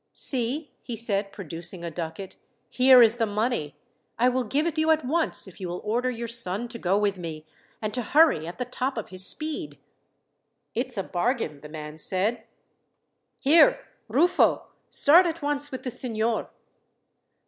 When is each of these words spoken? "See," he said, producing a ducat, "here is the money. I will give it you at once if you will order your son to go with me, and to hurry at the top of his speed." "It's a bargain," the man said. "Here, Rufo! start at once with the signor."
"See," 0.15 0.71
he 0.81 0.95
said, 0.95 1.31
producing 1.31 1.83
a 1.83 1.91
ducat, 1.91 2.35
"here 2.69 3.03
is 3.03 3.17
the 3.17 3.27
money. 3.27 3.75
I 4.17 4.29
will 4.29 4.45
give 4.45 4.65
it 4.65 4.79
you 4.79 4.89
at 4.89 5.05
once 5.05 5.45
if 5.47 5.61
you 5.61 5.67
will 5.69 5.79
order 5.83 6.09
your 6.09 6.27
son 6.27 6.67
to 6.69 6.79
go 6.79 6.97
with 6.97 7.19
me, 7.19 7.45
and 7.83 7.93
to 7.93 8.01
hurry 8.01 8.47
at 8.47 8.57
the 8.57 8.65
top 8.65 8.97
of 8.97 9.09
his 9.09 9.23
speed." 9.27 9.77
"It's 10.73 10.97
a 10.97 11.03
bargain," 11.03 11.61
the 11.61 11.69
man 11.69 11.99
said. 11.99 12.45
"Here, 13.37 13.85
Rufo! 14.07 14.63
start 14.89 15.27
at 15.27 15.43
once 15.43 15.69
with 15.69 15.83
the 15.83 15.91
signor." 15.91 16.49